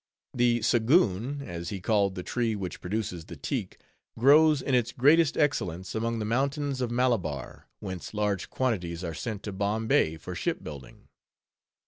[0.33, 3.77] The "sagoon" as he called the tree which produces the teak,
[4.17, 9.43] grows in its greatest excellence among the mountains of Malabar, whence large quantities are sent
[9.43, 11.07] to Bombay for shipbuilding.